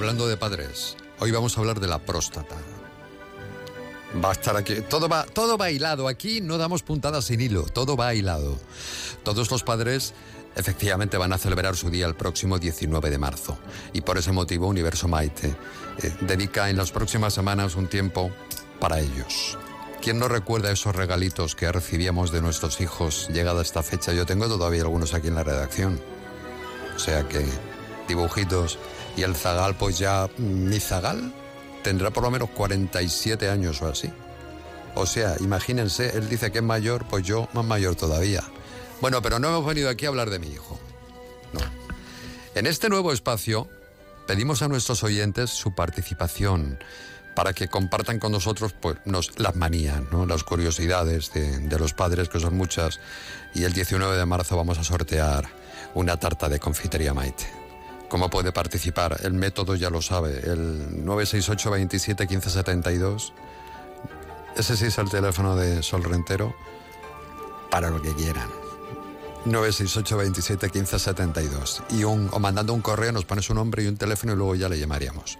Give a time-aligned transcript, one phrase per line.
[0.00, 2.56] hablando de padres, hoy vamos a hablar de la próstata.
[4.24, 6.08] Va a estar aquí, todo va, todo va hilado.
[6.08, 8.58] Aquí no damos puntadas sin hilo, todo va hilado.
[9.22, 10.14] Todos los padres
[10.56, 13.58] efectivamente van a celebrar su día el próximo 19 de marzo.
[13.92, 15.54] Y por ese motivo Universo Maite
[16.02, 18.30] eh, dedica en las próximas semanas un tiempo
[18.80, 19.58] para ellos.
[20.00, 24.14] ¿Quién no recuerda esos regalitos que recibíamos de nuestros hijos llegada esta fecha?
[24.14, 26.00] Yo tengo todavía algunos aquí en la redacción.
[26.96, 27.44] O sea que
[28.10, 28.78] dibujitos
[29.16, 31.32] y el zagal pues ya mi zagal
[31.82, 34.10] tendrá por lo menos 47 años o así.
[34.94, 38.42] O sea, imagínense, él dice que es mayor, pues yo más mayor todavía.
[39.00, 40.78] Bueno, pero no hemos venido aquí a hablar de mi hijo.
[41.52, 41.60] No.
[42.54, 43.68] En este nuevo espacio
[44.26, 46.78] pedimos a nuestros oyentes su participación
[47.36, 48.98] para que compartan con nosotros pues,
[49.36, 50.26] las manías, ¿no?
[50.26, 52.98] las curiosidades de, de los padres, que son muchas.
[53.54, 55.48] Y el 19 de marzo vamos a sortear
[55.94, 57.59] una tarta de confitería Maite.
[58.10, 59.18] ¿Cómo puede participar?
[59.22, 63.32] El método ya lo sabe, el 968 27 15 72.
[64.56, 66.52] Ese sí es el teléfono de Sol Rentero
[67.70, 68.48] para lo que quieran.
[69.44, 71.82] 968 27 15 72.
[71.90, 74.56] Y un, o mandando un correo nos pone su nombre y un teléfono y luego
[74.56, 75.38] ya le llamaríamos.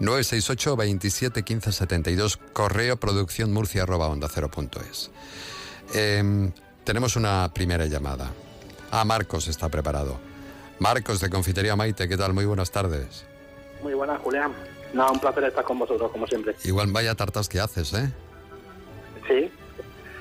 [0.00, 2.36] 968 27 15 72.
[2.52, 5.10] Correo producción murcia arroba onda cero punto es.
[5.94, 6.52] Em,
[6.84, 8.30] tenemos una primera llamada.
[8.90, 10.31] Ah, Marcos está preparado.
[10.82, 12.34] Marcos de Confitería Maite, ¿qué tal?
[12.34, 13.24] Muy buenas tardes.
[13.84, 14.52] Muy buenas, Julián.
[14.92, 16.56] No, un placer estar con vosotros, como siempre.
[16.64, 18.12] Igual vaya tartas que haces, ¿eh?
[19.28, 19.48] Sí.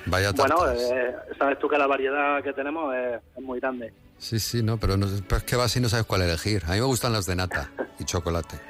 [0.05, 0.59] Vaya tartas.
[0.59, 3.91] Bueno, eh, sabes tú que la variedad que tenemos es, es muy grande.
[4.19, 6.61] Sí, sí, no, pero, no, pero es que vas y no sabes cuál elegir.
[6.67, 8.57] A mí me gustan las de nata y chocolate.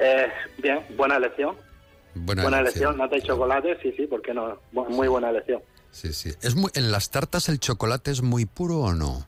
[0.00, 0.26] Eh,
[0.60, 1.54] bien, buena elección.
[2.16, 2.94] Buena, Buena elección.
[2.94, 4.58] elección, nata y chocolate, sí, sí, ¿por qué no?
[4.72, 5.62] Muy buena elección.
[5.92, 6.32] Sí, sí.
[6.42, 9.24] ¿Es muy, ¿En las tartas el chocolate es muy puro o no?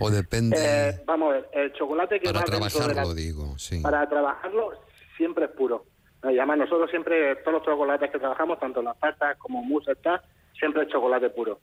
[0.00, 0.56] ¿O depende?
[0.58, 3.80] Eh, vamos a ver, el chocolate que para va dentro de trabajarlo, la- digo, sí.
[3.80, 4.70] Para trabajarlo
[5.16, 5.84] siempre es puro.
[6.24, 10.22] Y además nosotros siempre, todos los chocolates que trabajamos, tanto las tartas como mousse, está,
[10.58, 11.60] siempre es chocolate puro.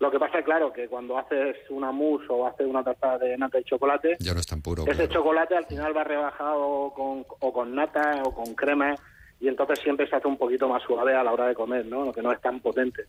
[0.00, 3.58] Lo que pasa claro que cuando haces una mousse o haces una tarta de nata
[3.58, 4.84] y chocolate, Ya no es tan puro.
[4.84, 5.12] ese claro.
[5.12, 8.94] chocolate al final va rebajado con, o con nata o con crema
[9.40, 12.04] y entonces siempre se hace un poquito más suave a la hora de comer, ¿no?
[12.04, 13.04] Lo que no es tan potente.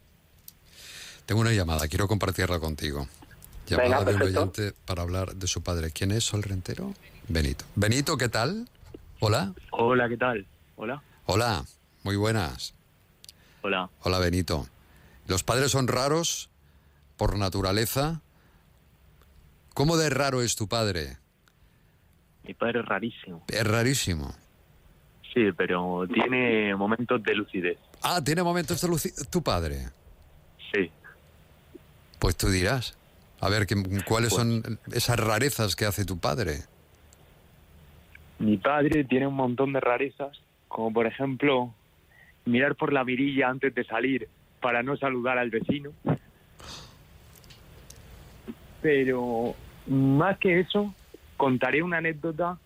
[1.25, 3.07] Tengo una llamada, quiero compartirla contigo.
[3.69, 5.91] Llamada Venga, de un oyente para hablar de su padre.
[5.91, 6.93] ¿Quién es Sol Rentero?
[7.27, 7.65] Benito.
[7.75, 8.67] Benito, ¿qué tal?
[9.19, 9.53] Hola.
[9.71, 10.45] Hola, ¿qué tal?
[10.75, 11.01] Hola.
[11.25, 11.65] Hola,
[12.03, 12.73] muy buenas.
[13.61, 13.89] Hola.
[14.01, 14.67] Hola, Benito.
[15.27, 16.49] ¿Los padres son raros
[17.17, 18.21] por naturaleza?
[19.73, 21.17] ¿Cómo de raro es tu padre?
[22.43, 23.43] Mi padre es rarísimo.
[23.47, 24.33] Es rarísimo.
[25.33, 27.77] Sí, pero tiene momentos de lucidez.
[28.01, 29.89] Ah, tiene momentos de luci- tu padre.
[30.73, 30.89] Sí.
[32.17, 32.95] Pues tú dirás.
[33.41, 36.63] A ver, ¿qué- ¿cuáles son esas rarezas que hace tu padre?
[38.39, 41.73] Mi padre tiene un montón de rarezas, como por ejemplo
[42.45, 44.27] mirar por la mirilla antes de salir
[44.61, 45.91] para no saludar al vecino.
[48.81, 49.55] Pero
[49.87, 50.93] más que eso,
[51.37, 52.57] contaré una anécdota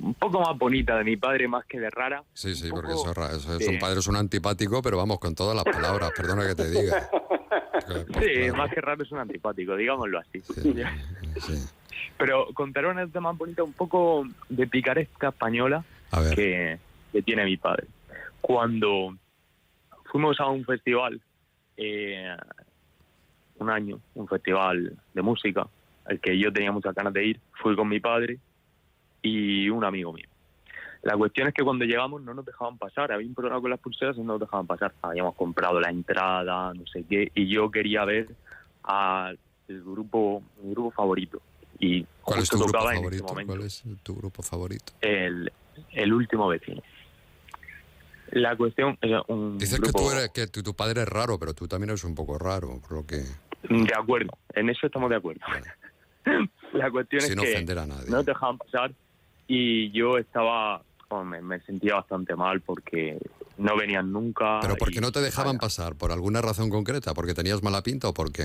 [0.00, 2.22] un poco más bonita de mi padre más que de rara.
[2.34, 4.96] Sí, sí, porque eso es ra- eso es de- un padre es un antipático, pero
[4.96, 7.10] vamos con todas las palabras, perdona que te diga.
[7.48, 8.54] Claro, Sí, claro.
[8.56, 10.42] más que raro es un antipático, digámoslo así.
[10.42, 10.62] Sí,
[11.40, 11.54] sí.
[12.16, 15.84] Pero contaré una anécdota más bonita, un poco de picaresca española
[16.34, 16.78] que
[17.24, 17.86] tiene mi padre.
[18.40, 19.16] Cuando
[20.10, 21.20] fuimos a un festival,
[21.76, 22.36] eh,
[23.56, 25.66] un año, un festival de música,
[26.04, 28.38] al que yo tenía muchas ganas de ir, fui con mi padre
[29.22, 30.28] y un amigo mío.
[31.02, 33.80] La cuestión es que cuando llegamos no nos dejaban pasar, había un programa con las
[33.80, 34.92] pulseras y no nos dejaban pasar.
[35.02, 38.28] Habíamos comprado la entrada, no sé qué, y yo quería ver
[38.82, 39.38] al
[39.68, 41.40] grupo, mi grupo favorito.
[41.78, 43.24] Y ¿Cuál es tu grupo favorito?
[43.24, 44.92] momento ¿Cuál es tu grupo favorito?
[45.00, 45.52] el,
[45.92, 46.82] el último vecino.
[48.32, 51.38] La cuestión es un Dices grupo- que, tú eres, que tu, tu padre es raro,
[51.38, 53.22] pero tú también eres un poco raro, por lo que...
[53.68, 55.40] De acuerdo, en eso estamos de acuerdo.
[56.72, 58.10] La cuestión Sin es que ofender a nadie.
[58.10, 58.92] no nos dejaban pasar
[59.46, 63.18] y yo estaba, oh, me, me sentía bastante mal porque
[63.56, 64.60] no venían nunca.
[64.60, 65.96] ¿Pero por y- qué no te dejaban pasar?
[65.96, 67.14] ¿Por alguna razón concreta?
[67.14, 68.44] ¿Porque tenías mala pinta o por qué?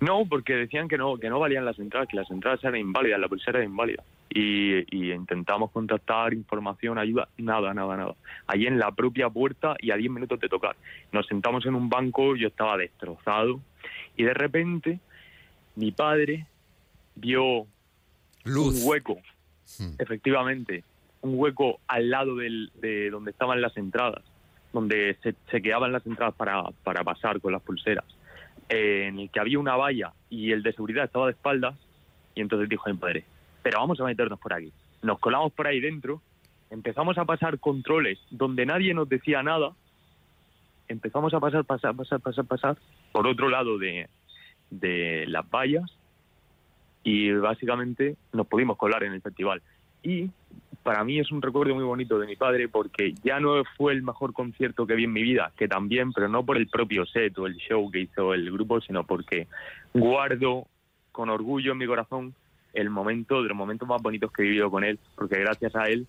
[0.00, 3.20] No, porque decían que no, que no valían las entradas, que las entradas eran inválidas,
[3.20, 4.02] la pulsera era inválida.
[4.34, 8.14] Y, y intentamos contactar información, ayuda, nada, nada, nada.
[8.46, 10.74] Allí en la propia puerta y a 10 minutos de tocar.
[11.12, 13.60] Nos sentamos en un banco, yo estaba destrozado
[14.16, 14.98] y de repente
[15.76, 16.46] mi padre
[17.14, 17.66] vio
[18.44, 18.82] Luz.
[18.82, 19.18] un hueco,
[19.78, 19.94] Hmm.
[19.98, 20.82] efectivamente,
[21.22, 24.22] un hueco al lado del, de donde estaban las entradas,
[24.72, 28.04] donde se, se quedaban las entradas para, para pasar con las pulseras,
[28.68, 31.76] eh, en el que había una valla y el de seguridad estaba de espaldas,
[32.34, 33.24] y entonces dijo mi padre,
[33.62, 34.72] pero vamos a meternos por aquí.
[35.02, 36.20] nos colamos por ahí dentro,
[36.70, 39.72] empezamos a pasar controles donde nadie nos decía nada,
[40.88, 42.76] empezamos a pasar, pasar, pasar, pasar, pasar
[43.12, 44.08] por otro lado de,
[44.70, 45.84] de las vallas
[47.04, 49.62] y básicamente nos pudimos colar en el festival.
[50.02, 50.30] Y
[50.82, 54.02] para mí es un recuerdo muy bonito de mi padre porque ya no fue el
[54.02, 57.38] mejor concierto que vi en mi vida, que también, pero no por el propio set
[57.38, 59.46] o el show que hizo el grupo, sino porque
[59.94, 60.66] guardo
[61.12, 62.34] con orgullo en mi corazón
[62.72, 65.88] el momento de los momentos más bonitos que he vivido con él, porque gracias a
[65.88, 66.06] él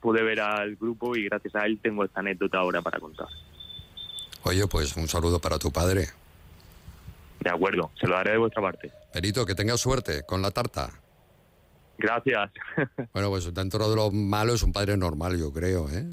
[0.00, 3.28] pude ver al grupo y gracias a él tengo esta anécdota ahora para contar.
[4.42, 6.06] Oye, pues un saludo para tu padre.
[7.40, 8.90] De acuerdo, se lo daré de vuestra parte.
[9.12, 10.90] Perito, que tengas suerte con la tarta.
[12.00, 12.50] Gracias.
[13.12, 16.08] Bueno, pues dentro de lo malo es un padre normal, yo creo, ¿eh?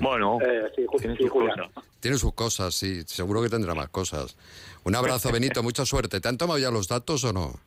[0.00, 1.66] Bueno, Eh, sí, tiene sí, sus cosas.
[2.00, 4.36] Tiene sus cosas, sí, seguro que tendrá más cosas.
[4.84, 6.20] Un abrazo, Benito, mucha suerte.
[6.20, 7.58] ¿Te han tomado ya los datos o no?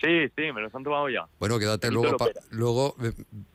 [0.00, 1.26] Sí, sí, me los han tomado ya.
[1.38, 2.18] Bueno, quédate Benito luego.
[2.18, 3.12] pa- luego eh,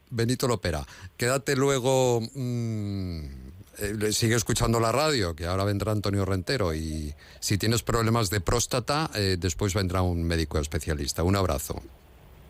[0.10, 0.86] Benito Lopera.
[1.18, 2.22] Quédate luego.
[2.34, 3.20] mm,
[3.80, 6.74] eh, sigue escuchando la radio, que ahora vendrá Antonio Rentero.
[6.74, 11.22] Y si tienes problemas de próstata, eh, después vendrá un médico especialista.
[11.24, 11.82] Un abrazo.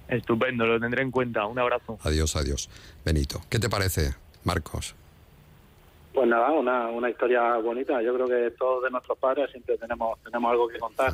[0.07, 1.45] Estupendo, lo tendré en cuenta.
[1.45, 1.97] Un abrazo.
[2.03, 2.69] Adiós, adiós.
[3.03, 3.41] Benito.
[3.49, 4.95] ¿Qué te parece, Marcos?
[6.13, 8.01] Pues nada, una, una historia bonita.
[8.01, 11.13] Yo creo que todos de nuestros padres siempre tenemos tenemos algo que contar.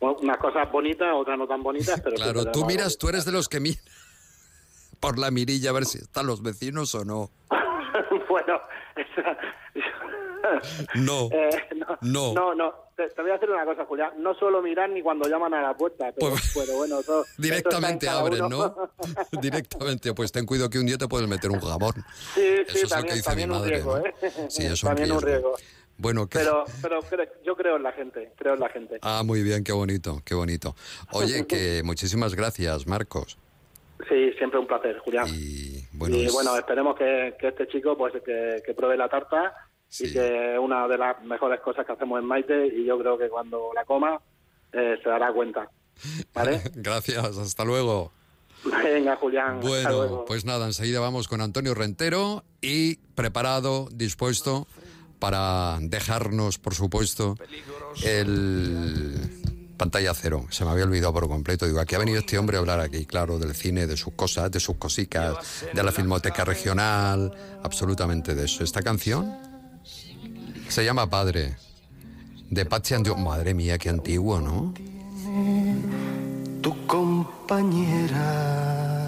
[0.00, 3.32] Bueno, unas cosas bonitas, otras no tan bonitas, pero Claro, tú miras, tú eres de
[3.32, 3.82] los que miran
[5.00, 7.30] por la mirilla a ver si están los vecinos o no.
[8.28, 8.60] bueno,
[8.96, 9.38] esa-
[10.94, 11.28] No.
[11.32, 12.34] eh, no, No.
[12.34, 12.74] no, no.
[13.08, 14.10] Te, te voy a decir una cosa, Julián.
[14.18, 18.06] No suelo mirar ni cuando llaman a la puerta, pero, Pues- pero bueno, eso, Directamente
[18.06, 18.74] eso abren, ¿no?
[19.40, 21.92] Directamente, pues ten cuidado que un día te puedes meter un jamón.
[22.34, 24.06] Sí, Eso sí, es lo también, que dice mi también un madre, riesgo, ¿no?
[24.06, 24.14] ¿eh?
[24.48, 25.56] Sí, es también un riesgo.
[25.56, 25.72] riesgo.
[25.98, 26.28] Bueno.
[26.28, 27.00] Pero, pero
[27.44, 28.98] yo creo en la gente, creo en la gente.
[29.02, 30.74] Ah, muy bien, qué bonito, qué bonito.
[31.12, 33.38] Oye, que muchísimas gracias, Marcos.
[34.08, 35.26] Sí, siempre un placer, Julián.
[35.28, 39.08] Y bueno, y es- bueno, esperemos que, que este chico pues que, que pruebe la
[39.08, 39.54] tarta
[39.92, 40.06] Sí.
[40.06, 43.18] y que es una de las mejores cosas que hacemos en Maite y yo creo
[43.18, 44.18] que cuando la coma
[44.72, 45.68] eh, se dará cuenta.
[46.32, 46.62] ¿Vale?
[46.76, 48.10] gracias, hasta luego.
[48.64, 49.56] Venga, Julián.
[49.58, 50.24] hasta Bueno, luego.
[50.24, 54.66] pues nada, enseguida vamos con Antonio Rentero y preparado, dispuesto
[55.18, 57.34] para dejarnos, por supuesto,
[58.04, 59.14] el
[59.76, 60.46] pantalla cero.
[60.50, 61.66] Se me había olvidado por completo.
[61.66, 64.50] Digo, aquí ha venido este hombre a hablar aquí, claro, del cine, de sus cosas,
[64.50, 67.30] de sus cosicas, de la filmoteca regional,
[67.62, 68.64] absolutamente de eso.
[68.64, 69.51] Esta canción
[70.72, 71.56] se llama Padre,
[72.50, 74.72] de Patsy the- Madre mía, qué antiguo, ¿no?
[76.62, 78.28] tu compañera.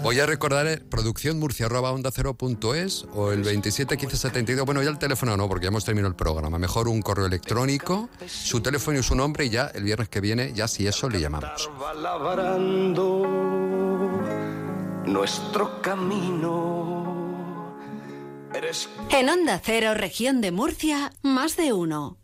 [0.03, 4.65] Voy a recordar producción murcia arroba onda cero punto es o el 27 15 72.
[4.65, 6.59] Bueno, ya el teléfono no, porque ya hemos terminado el programa.
[6.59, 10.51] Mejor un correo electrónico, su teléfono y su nombre y ya el viernes que viene,
[10.53, 11.69] ya si eso le llamamos.
[15.07, 16.64] Nuestro camino.
[19.11, 22.17] En Onda Cero, región de Murcia, más de uno.